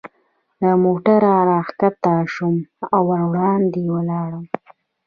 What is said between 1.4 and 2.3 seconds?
را کښته